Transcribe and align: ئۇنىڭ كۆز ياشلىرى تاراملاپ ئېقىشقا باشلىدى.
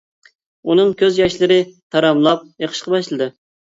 ئۇنىڭ 0.69 0.89
كۆز 1.03 1.21
ياشلىرى 1.23 1.61
تاراملاپ 1.95 2.53
ئېقىشقا 2.57 2.99
باشلىدى. 3.01 3.35